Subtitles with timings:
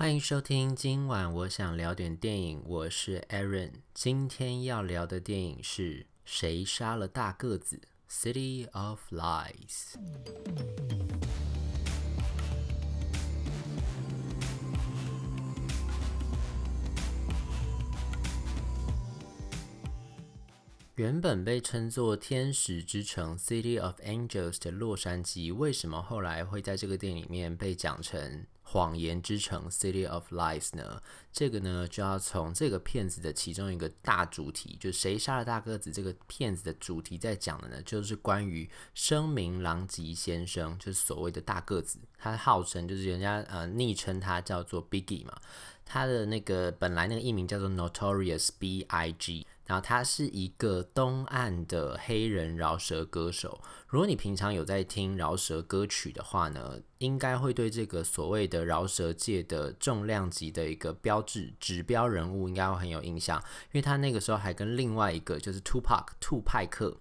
[0.00, 3.70] 欢迎收听，今晚我想聊点电影，我是 Aaron。
[3.92, 7.78] 今天要聊的电影是谁杀了大个子
[8.10, 9.96] ？City of Lies。
[20.94, 31.02] 原本被称作天使之城 （City of Angels） 的洛杉矶，为什么后来会在这个电影里面被讲成谎言之城 （City of Lies） 呢？
[31.32, 45.36] 这个呢，就要从这个片子的其中一个大主题，就是谁杀了大个子这个片子的主题在讲的呢，就是关于声名狼藉先生，就是所谓的大个子，他号称就是人家呃昵称他叫做 Biggie 嘛，
[45.84, 49.46] 他的那个本来那个艺名叫做 Notorious B.I.G。
[49.70, 53.60] 然后他是一个东岸的黑人饶舌歌手。
[53.86, 66.96] 如果你平常有在听饶舌歌曲的话呢，应该会对这个所谓的饶舌界的重量级的一个标志指标人物应该会很有印象，因为他那个时候还跟另外一个就是 Tupac 兔派克，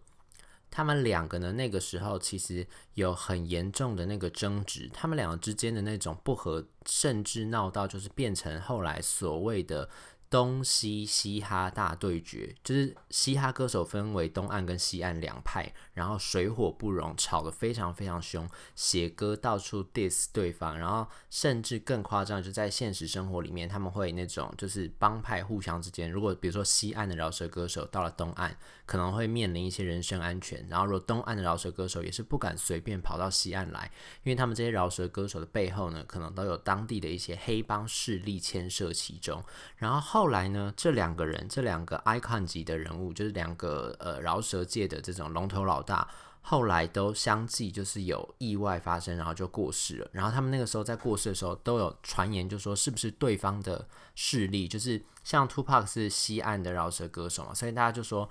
[0.69, 9.89] 他们两个呢那个时候其实有很严重的那个争执，他们两个之间的那种不和，甚至闹到就是变成后来所谓的。
[10.29, 33.91] 东西嘻哈大对决，就是嘻哈歌手分为东岸跟西岸两派，然后水火不容，吵得非常非常凶，写歌到处 diss 对方，然后甚至更夸张，就在现实生活里面，他们会那种就是帮派互相之间，如果比如说西岸的饶舌歌手到了东岸，可能会面临一些人身安全，然后如果东岸的饶舌歌手也是不敢随便跑到西岸来，
[34.23, 39.43] 因为他们这些饶舌歌手的背后呢，可能都有当地的一些黑帮势力牵涉其中，
[39.77, 40.18] 然后后。
[40.19, 46.05] 后来呢，这两个人，这两个 icon 级的人物，就是两个呃饶舌界的这种龙头老大，
[46.41, 50.09] 后来都相继就是有意外发生，然后就过世了。
[50.11, 58.29] 然后他们那个时候在过世的时候，都有传言，就说是不是对方的势力，就是像 Tupac 是西岸的饶舌歌手嘛，所以大家就说。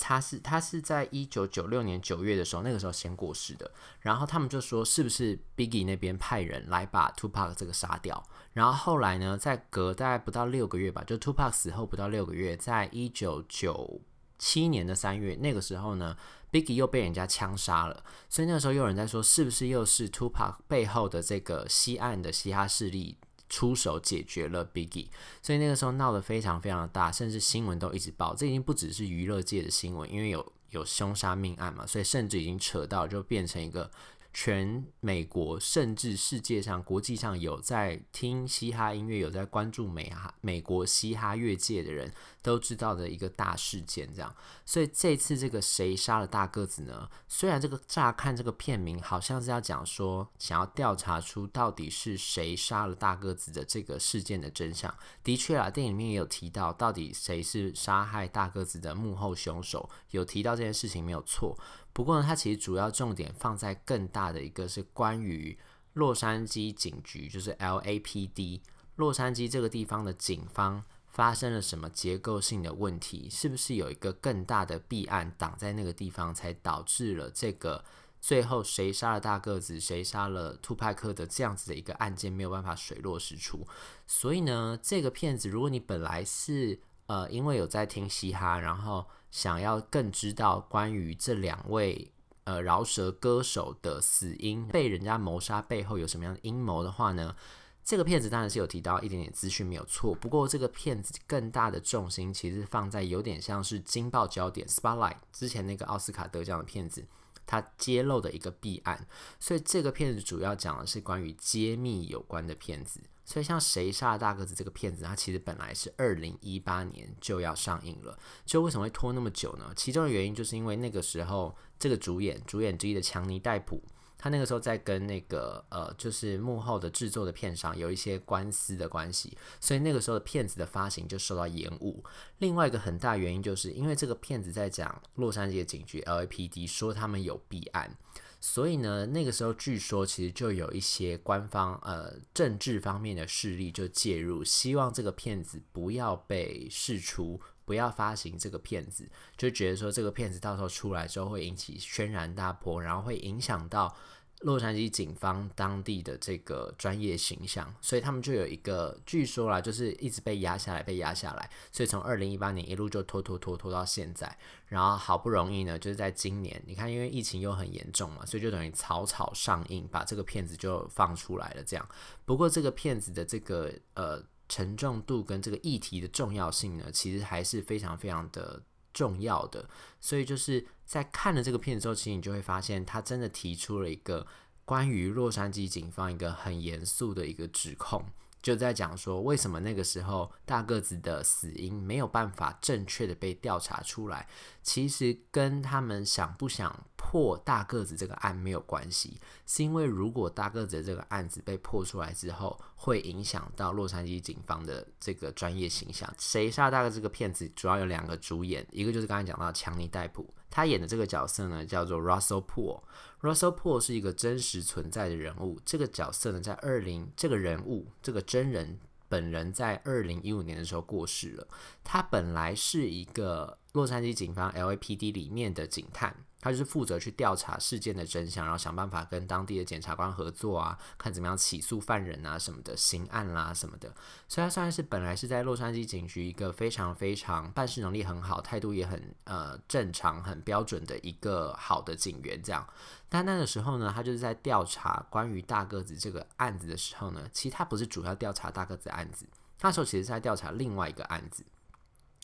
[0.00, 3.70] 他是他是在一九九六年九月的时候，那个时候先过世的。
[4.00, 8.22] 然后他们就说，是不是 Biggie 那边派人来把 Tupac 这个杀掉？
[8.52, 14.00] 然后后来呢，在隔大概不到六个月吧，就 Tupac 死后不到六个月，在一九九
[14.38, 16.16] 七年的三月，那个时候呢
[16.50, 18.02] ，Biggie 又被人家枪杀了。
[18.28, 23.18] 所以那个时候又有人在说，是不是又是 Tupac 背后的这个西岸的嘻哈势力？
[23.50, 25.08] 出手解决了 Biggie，
[25.42, 28.34] 所以那个时候闹得非常非常的大，甚至新闻都一直报。
[28.34, 33.90] 这已经不只是娱乐界的新闻，因为有有凶杀命案嘛，所以甚至已经扯到就变成一个。
[34.32, 44.34] 全美国甚至世界上国际上有在听嘻哈音乐、有在关注美哈美国嘻哈乐界的人都知道的一个大事件，这样。
[44.64, 47.10] 所以这次这个谁杀了大个子呢？
[47.26, 54.94] 虽然这个乍看这个片名好像是要讲说想要调查出到底是谁杀了大个子的这个事件的真相。
[55.24, 61.58] 的确啊，电影里面也有提到到底谁是杀害大个子的幕后凶手，有提到这件事情没有错。
[61.92, 65.58] 不过呢，它其实主要重点放在更大的一个是关于
[65.94, 68.60] 洛杉矶警局，就是 LAPD，
[68.96, 73.28] 洛杉矶这个地方的警方发生了什么结构性的问题？
[73.28, 77.84] 是不是有一个更大的弊案挡在那个地方，才导致了这个
[78.20, 83.66] 最后谁杀了大个子，谁杀了兔派克的这样子的一个案件没有办法水落石出？
[84.06, 86.78] 所以呢，这个片子如果你本来是
[87.10, 92.08] 呃，因为有在听嘻哈，然后想要更知道关于这两位
[92.44, 97.34] 呃饶舌歌手的死因，被人家谋杀背后有什么样的阴谋的话呢，
[97.82, 100.14] 这个片子当然是有提到一点点资讯没有错。
[100.14, 107.04] 不过这个片子更大的重心其实放在有点像是惊爆焦点 （Spotlight） 之前那个奥斯卡得奖的片子，
[107.44, 109.04] 它揭露的一个弊案。
[109.40, 113.00] 所以这个片子主要讲的是关于揭秘有关的片子。
[113.30, 119.72] 所以，像《谁杀了大个子》这个片子，它其实本来是二零一八年就要上映了，就为什么会拖那么久呢？
[119.76, 123.80] 其中的原因就是因为那个时候，这个主演主演之一的强尼戴普，
[124.18, 132.02] 他那个时候在跟那个呃，就是幕后的制作的片商有一些官司的关系，所以那个时候的片子的发行就受到延误。
[132.38, 137.96] 另外一个很大原因，就是因为这个片子在讲洛杉矶的警局 LAPD 说他们有弊案。
[138.42, 149.06] 所以呢，那个时候据说其实就有一些官方呃政治方面的势力就介入，希望这个骗子不要被释出，不要发行这个片子，
[149.36, 153.94] 就觉得说这个片子到时候出来之后会引起轩然大波，然后会影响到
[154.40, 171.62] 洛杉矶警方当地的这个专业形象，所以他们就有一个，据说啦，就是一直被压下来，被压下来，所以从二零一八年一路就拖拖拖拖到现在，然后好不容易呢，就是在今年，你看因为疫情又很严重嘛，所以就等于草草上映，把这个片子就放出来了。
[171.62, 171.86] 这样，
[172.24, 178.62] 不过这个片子的这个呃沉重度跟这个议题的重要性呢，其实还是非常非常的
[178.94, 179.68] 重要的，
[180.00, 180.66] 所以就是。
[180.90, 184.26] 在看了这个片子之后，其实你就会发现，他真的提出了一个
[184.64, 188.04] 关于洛杉矶警方一个很严肃的一个指控，
[188.42, 194.26] 就在讲说，为什么那个时候大个子的死因没有办法正确的被调查出来，
[194.64, 206.12] 其实跟他们想不想破大个子这个案没有关系，是因为如果大个子这个案子被破出来之后，会影响到洛杉矶警方的这个专业形象。
[206.18, 210.34] 谁杀大个子这个片子主要有两个主演，一个就是刚才讲到强尼戴普。
[210.50, 212.82] 他演的这个角色呢，叫做 Russell Poole。
[213.20, 215.60] Russell Poole 是一个真实存在的人物。
[215.64, 221.46] 这个角色呢，在二零这个人物这个真人本人在二零一五年的时候过世了。
[221.84, 226.14] 他本来是一个洛杉矶警方 LAPD 里面的警探。
[226.42, 233.94] 他就是负责去调查事件的真相，然后想办法跟当地的检察官合作啊，看怎么样起诉犯人啊什么的，刑案啦什么的。
[234.26, 242.66] 所以他算是本来是在洛杉矶警局一个非常非常办事能力很好、态度也很呃正常、很标准的一个好的警员这样。
[243.10, 249.26] 但那个时候呢，他就是在调查关于大个子这个案子的时候呢，其实他不是主要调查大个子案子，
[249.60, 251.44] 那时候其实是在调查另外一个案子。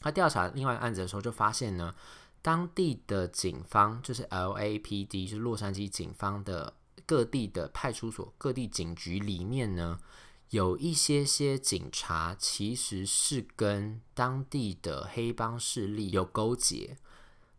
[0.00, 1.94] 他调查另外一个案子的时候，就发现呢。
[2.43, 9.98] 当地的警方就是 LAPD，就是洛杉矶警方的各地的派出所、各地警局里面呢，
[10.50, 16.96] 有一些些警察其实是跟当地的黑帮势力有勾结。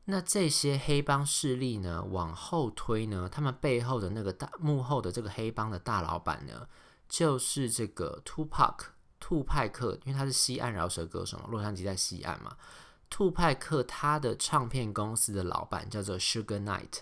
[0.05, 6.65] 那这些黑帮势力呢，往后推呢，他们背后的那个大幕后的这个黑帮的大老板呢，
[7.09, 8.75] 就是这个 Tupac
[9.19, 12.55] 兔派克，因为他是西岸饶舌歌手嘛，洛杉矶在西岸嘛。
[13.09, 16.99] 兔派克他的唱片公司的老板叫做 Sugar Knight，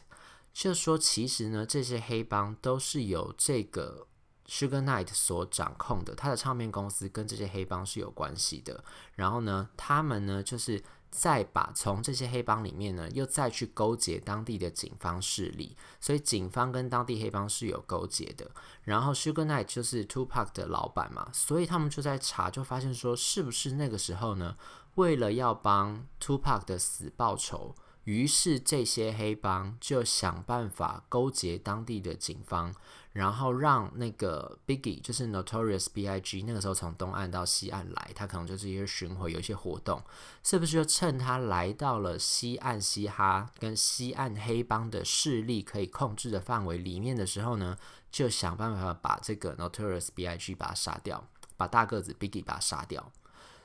[0.54, 4.06] 就说其实呢，这些黑帮都是由这个
[4.48, 8.84] Sugar Knight 所掌控的，他的唱片公司跟这些黑帮是有关系的。
[9.16, 10.84] 然后呢，他们呢就是
[11.18, 18.52] 再把从这些黑帮里面呢，又再去勾结当地的警方势力，所以警方跟当地黑帮是有勾结的。
[18.84, 24.58] 然后 Sugar Night 就是 Tupac 的老板嘛，所以他们就在查，就发现说是不是那个时候呢？
[24.96, 32.74] 为了要帮 Tupac 的死报仇，于是这些黑帮就想办法勾结当地的警方，
[33.16, 36.44] 然后让那个 Biggie，就是 Notorious B.I.G.
[36.44, 40.04] 那个时候从东岸到西岸来，他可能就是一些巡回，有一些活动，
[40.44, 47.78] 是不是就趁他来到了西岸嘻哈跟西岸黑帮的势力可以控制的范围里面的时候呢，
[48.12, 50.54] 就想办法把这个 Notorious B.I.G.
[50.54, 51.26] 把他杀掉，
[51.56, 53.14] 把大个子 Biggie 把他杀掉。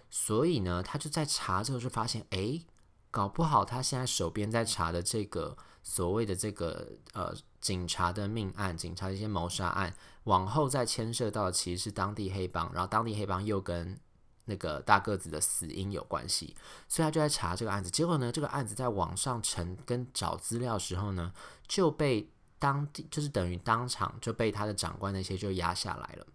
[0.08, 2.64] 所以呢，他就在查之后就发现，诶，
[3.11, 13.99] 搞不好他现在手边在查的这个所谓的这个呃警察的命案，警察的一些谋杀案，往后再牵涉到的其实是当地黑帮，然后当地黑帮又跟
[14.47, 16.57] 那个大个子的死因有关系，
[16.89, 17.91] 所以他就在查这个案子。
[17.91, 21.33] 结果呢，这个案子在网上查跟找资料的时候呢，
[21.69, 22.29] 就被
[22.59, 26.27] 当地就是等于当场就被他的长官那些就压下来了，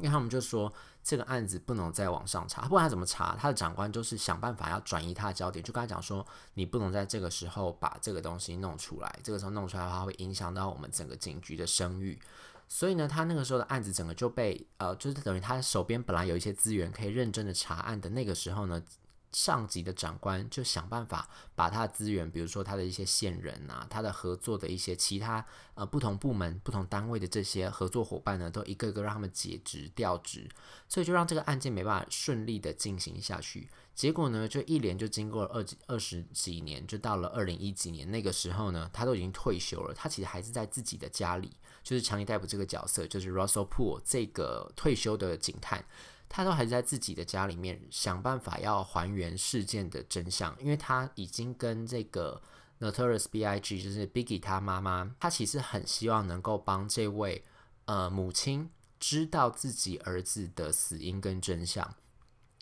[0.00, 0.72] 因为他们就说。
[1.02, 12.20] 这个案子不能再往上查，不管他怎么查，他的长官就是想办法要转移他的焦点，就跟他讲说，你不能在这个时候把这个东西弄出来，这个时候弄出来的话会影响到我们整个警局的声誉。
[12.68, 18.82] 所以呢，他那个时候的案子整个就被呃，就是等于他手边本来有一些资源可以认真的查案的那个时候呢。
[19.32, 25.44] 上级的长官就想办法把他的资源，比如说他的一些线人啊，他的合作的一些其他
[25.74, 30.48] 呃不同部门、不同单位的这些合作伙伴呢，都一个个让他们解职调职，
[30.88, 33.68] 所以就让这个案件没办法顺利的进行下去。
[33.94, 45.84] 结果呢，就一连就经过了二几二十几年，就到了二零一几年那个时候呢，他都已经退休了，他其实还是在自己的家里，就是强尼逮捕这个角色，就是 Russell Poole 这个退休的警探。
[46.32, 52.40] 他都还在自己的家里面想办法要还原事件的真相，因为他已经跟这个
[52.78, 53.82] Notorious B.I.G.
[53.82, 57.44] 就是 Biggie 他妈妈，他其实很希望能够帮这位
[57.86, 58.70] 呃母亲
[59.00, 61.96] 知道自己儿子的死因跟真相，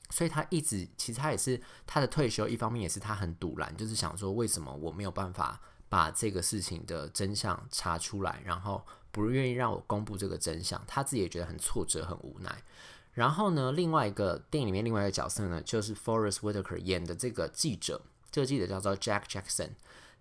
[0.09, 5.61] 所以他一直其实他也是他的退休，一方面也是他很赌烂，就是想说为什么我没有办法
[5.91, 12.63] 把这个事情的真相查出来，然后不愿意让我公布这个真相，他自己也觉得很挫折，很无奈。
[13.13, 18.01] 然后呢，另外一个电影里面另外一个角色呢，就是 Forest Whitaker 演的这个记者，
[18.31, 19.71] 这个记者叫做 Jack Jackson。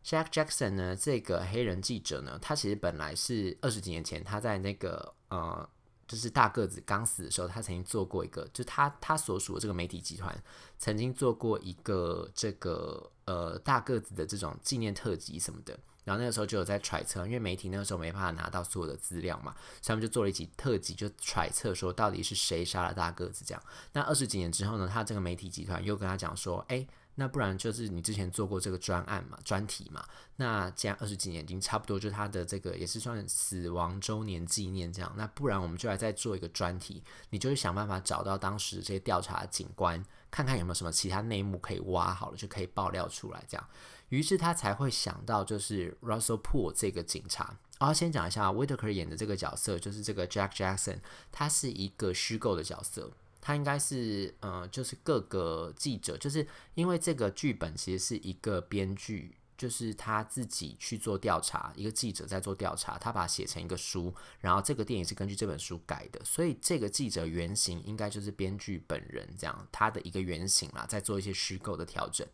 [0.03, 5.69] Jack Jackson 呢，这个黑人记者呢，他其实本来是二十几年前他在那个呃。
[6.07, 10.33] 就是大个子刚死的时候，他曾经做过一个，就他他所属的这个媒体集团
[10.79, 15.77] 曾经做过一个这个呃大个子的这种纪念特辑什么的。
[16.07, 23.61] 然后那个时候就有在揣测，因为媒体那个时候没办法拿到所有的资料嘛，所以他们就做了一集特辑，就揣测说到底是谁杀了大个子这样。
[23.91, 26.87] 那二十几年之后呢，他这个媒体集团又跟他讲说，哎。
[27.19, 30.05] 那不然就是你之前做过这个专案嘛，专题嘛。
[30.35, 35.11] 那既然二十几年已经差不多，就他的这个也是算死亡周年纪念这样。
[35.17, 43.67] 那不然我们就来再做一个专题，你就是想办法找到当时这些调查警官，看看有没有什么其他内幕可以挖好了，就可以爆料出来这样。
[44.09, 47.57] 于是他才会想到就是 Russell Poole 这个警察。
[47.79, 50.99] 哦，先讲一下 Whitaker 演的这个角色，就是这个 Jack Jackson，
[51.31, 53.11] 他是一个虚构的角色。
[53.39, 72.27] 他应该是，呃，就是各个记者，就是因为这个剧本其实是一个编剧，就是他自己去做调查，一个记者在做调查，他把它写成一个书，然后这个电影是根据这本书改的，所以这个记者原型应该就是编剧本人这样，他的一个原型啦，在做一些虚构的调整。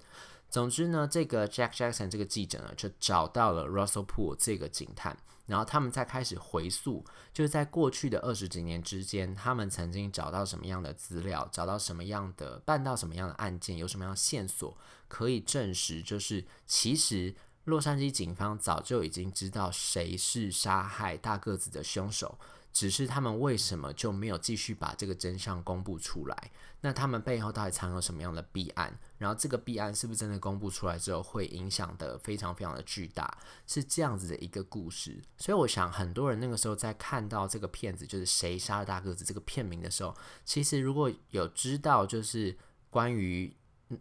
[0.54, 5.18] 总之呢，这个 Jack Jackson 这个记者呢，就找到了 Russell Poole 这个警探。
[5.48, 17.34] 然后他们再开始回溯，就是在过去的二十几年之间，他们曾经找到什么样的资料，找到什么样的办到什么样的案件，有什么样的线索可以证实，就是其实
[17.64, 22.38] 洛杉矶警方早就已经知道谁是杀害大个子的凶手。
[22.74, 26.52] 只是他们为什么就没有继续把这个真相公布出来？
[26.82, 29.00] 那他们背后到底藏有什么样的弊案？
[29.20, 33.38] 然后这个弊案是不是真的公布出来之后会影响的非常非常的巨大？
[33.68, 35.22] 是这样子的一个故事。
[35.38, 40.14] 所以我想很多人那个时候在看到这个片子，就是谁杀了大个子这个片名的时候，
[40.44, 42.58] 其实如果有知道就是
[42.90, 43.56] 关于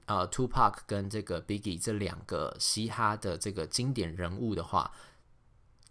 [0.06, 4.90] 呃 Tupac 跟这个 Biggie 这两个嘻哈的这个经典人物的话。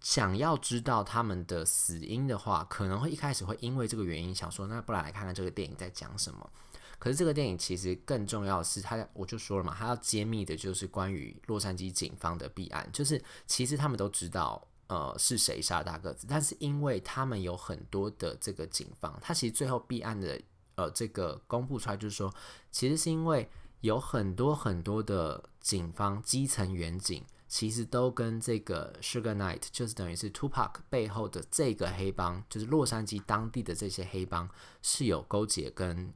[0.02, 6.50] 想要知道他们的死因的话，可能会一开始会因为这个原因想说，那不然来看看这个电影在讲什么。
[6.98, 20.42] 可是这个电影其实更重要的是，他我就说了嘛，他要揭秘的就是关于洛杉矶警方的弊案，就是其实他们都知道，呃，是谁杀大个子，但是因为他们有很多的这个警方，他其实最后弊案的
[20.76, 22.34] 呃这个公布出来，就是说，
[22.72, 23.50] 其实是因为
[23.82, 27.24] 有很多很多的警方基层员警。
[27.54, 34.50] 其实都跟这个 Sugar Night 就是等于是 Tupac 背后的这个黑帮，就是洛杉矶当地的这些黑帮
[34.82, 36.14] 是有勾结跟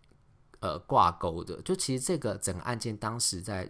[0.61, 1.61] 呃挂钩的。
[1.63, 3.69] 就其实这个整个案件当时在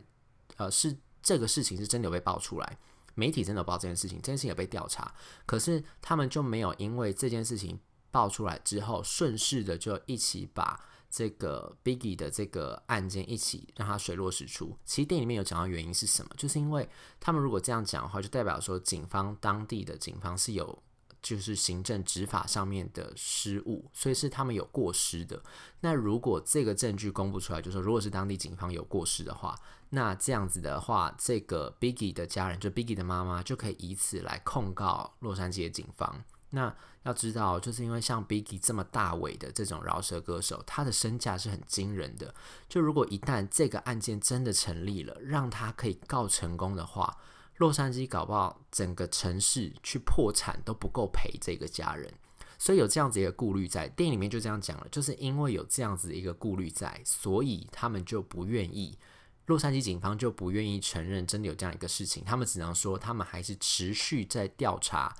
[0.57, 2.77] 呃是这个事情是真的有被爆出来，
[3.15, 5.11] 媒体真的有报这件事情，这件事情有被调查，
[5.47, 7.79] 可是他们就没有因为这件事情
[8.11, 10.79] 爆出来之后，顺势的就一起把。
[11.15, 14.77] 这个 Biggie 的这个案件一起让它水落石出。
[14.83, 16.89] 其实电影里面有讲到原因是什么，就是因为
[17.21, 20.83] 他们如果这样讲的话，就代表说警方当地的警方是有
[21.21, 25.41] 就是行政执法上面的失误，所以是他们有过失的。
[25.79, 29.57] 那如果这个证据公布出来，就说如果是当地警方有过失的话，
[29.91, 36.25] 那这样子的话，这个 Biggie 的家人就 Biggie 的妈妈就可以以此来控告洛杉矶的警方。
[36.51, 36.73] 那
[37.03, 42.33] 要知道，就是因为像 Biggie 这么大尾的这种饶舌歌手，他的身价是很惊人的。
[42.69, 47.17] 就如果一旦这个案件真的成立了，让他可以告成功的话，
[47.57, 52.13] 洛杉矶搞不好整个城市去破产都不够赔这个家人。
[52.57, 58.97] 所以有这样子一个顾虑在，电影里面就这样讲了，就是因为有这样子一个顾虑在，所以他们就不愿意，
[59.45, 65.15] 洛杉矶警方就不愿意承认真的有这样一个事情，他们只能说他们还是持续在调查。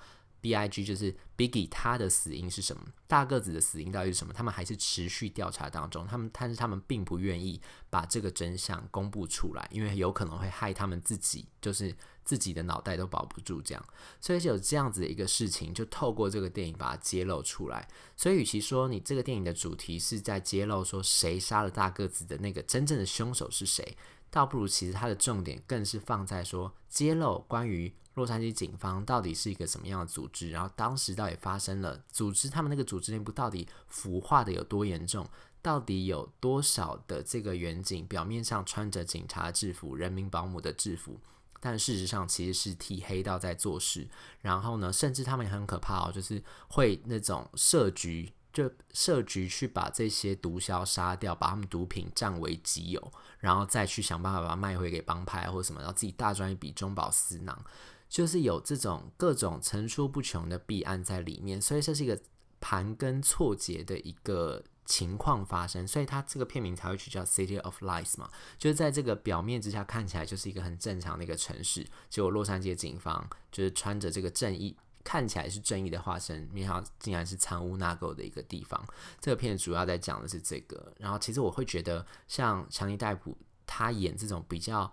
[0.45, 0.85] B.I.G.
[0.85, 2.83] 就是 Biggie，他的死因是什么？
[3.07, 4.31] 大个子的死因到底是什么？
[4.31, 6.05] 他们还是持续调查当中。
[6.05, 7.59] 他们，但是他们并不愿意
[7.89, 13.83] 把这个真相公布出来，因为有可能会害他们自己，就是自己的脑袋都保不住这样。
[14.21, 17.87] 所以是有这样子的一个事情，就透过这个电影把它揭露出来。
[18.15, 23.97] 所以，与其说你这个电影的主题是在揭露说谁杀了大个子的那个真正的凶手是谁，
[24.29, 27.93] 倒不如其实它的重点更是放在说揭露关于。
[28.15, 30.49] 洛杉矶警方到底是一个什么样的组织？
[30.49, 35.27] 然后当时到底发生了组织，他们那个组织内部到底腐化的有多严重？
[35.61, 41.19] 到底有多少的这个员警表面上穿着警察制服、人民保姆的制服，
[41.59, 44.07] 但事实上其实是替黑道在做事。
[44.39, 57.63] 然后呢，甚至他们也很可怕哦，就是会那种设局，就设局去把这些毒枭杀掉，把他们毒品占为己有，然后再去想办法把它卖回给帮派或者什么，然后自己大赚一笔中饱私囊。
[58.07, 62.17] 就是有这种各种层出不穷的弊案在里面，所以这是一个
[62.61, 78.85] 盘根错节的一个情况发生，所以它这个片名才会取叫 City of Lies 嘛，就是在这个表面之下看起来就是一个很正常的一个城市，结果洛杉矶警方就是穿着这个正义，看起来是正义的化身，没想到竟然是藏污纳垢的一个地方。
[79.21, 84.91] 这个片主要在讲的是这个，然后其实我会觉得像强尼戴普他演这种比较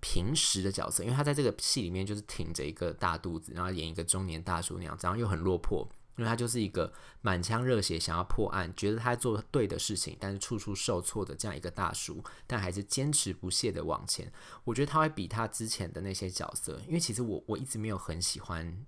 [0.00, 5.88] 平时的角色，因为他在这个戏里面就是挺着一个大肚子，然后演一个中年大叔那样子，然后又很落魄。
[6.16, 6.92] 因为他就是一个
[7.22, 14.30] 满腔热血想要破案，觉得他做对的事情，但是处处受挫的这样一个大叔，但还是坚持不懈的往前。
[14.64, 18.84] 我觉得他会比他之前的那些角色，因为其实我我一直没有很喜欢，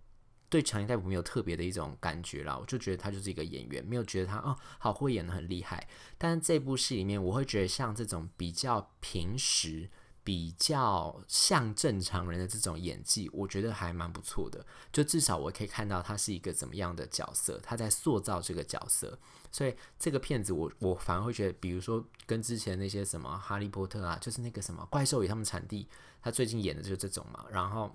[0.55, 5.89] 对强尼戴普没有特别的一种感觉啦，我就觉得他就是一个演员，没有觉得他哦好会演得很厉害。
[6.17, 9.91] 但是这部戏里面，我会觉得像这种比较平时。
[10.27, 14.65] 比较像正常人的这种演技，我觉得还蛮不错的。
[14.91, 19.19] 就至少我可以看到他是一个怎么样的角色，他在塑造这个角色。
[19.53, 25.87] 所以这个片子我，我我反而会觉得，比如说跟之前那些什么哈利波特啊，就是那个什么怪兽与他们产地，
[26.23, 27.45] 他最近演的就是这种嘛。
[27.51, 27.95] 然后。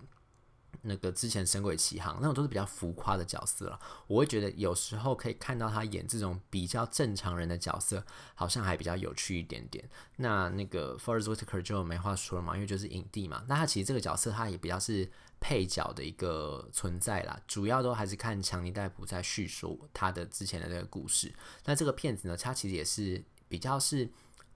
[0.81, 8.03] 那个之前《神鬼奇航》那种都是比较浮夸的角色了，我会觉得有时候可以看到他演这种比较正常人的角色，
[8.35, 9.87] 好像还比较有趣一点点。
[10.17, 13.43] 那那个 Forest Whitaker 就没话说了嘛，因为就是影帝嘛。
[13.47, 15.09] 那他其实这个角色他也比较是
[15.39, 21.33] 配角的一个存在啦，主要都还是看强尼戴普在叙述他的之前的那个故事。
[21.65, 24.09] 那这个片子呢，他其实也是比较是。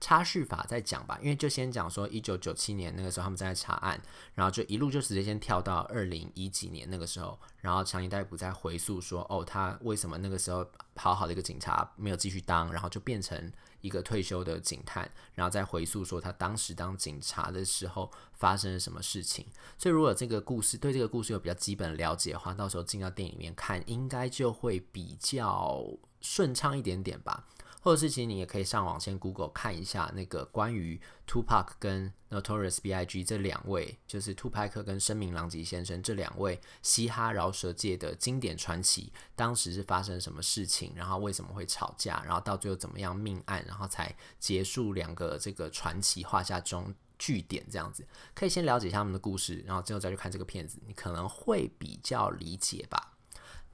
[0.04, 3.98] 插叙法再讲吧，因为就先讲说一九九七年那个时候他们正在查案，
[4.34, 10.62] 然后就一路就直接先跳到二零一几年那个时候，然后强尼戴普再回溯说，哦，他为什么那个时候
[10.96, 19.46] 好好的一个警察没有继续当，然后就变成一个退休的警探，然后再回溯说他当时当警察的时候发生了什么事情。
[19.78, 25.82] 所以如果这个故事对这个故事有比较基本的了解的话，到时候进到电影里面看，应该就会比较
[26.20, 27.46] 顺畅一点点吧。
[27.84, 30.98] 或者是其实你也可以上网先 Google 看一下那个关于
[31.28, 48.02] Tupac 跟 Notorious B.I.G 这两位，就是 Tupac 跟声名狼藉先生这两位嘻哈饶舌界的经典传奇，当时是发生什么事情，然后为什么会吵架，然后到最后怎么样命案，然后才结束两个这个传奇画下中句点这样子，
[48.34, 53.10] 可以先了解一下他们的故事，然后之后再去看这个片子，你可能会比较理解吧。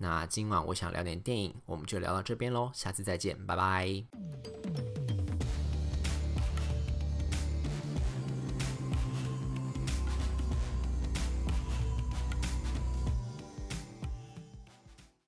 [0.02, 4.02] 那今晚我想聊点电影，我们就聊到这边喽，下次再见，拜拜。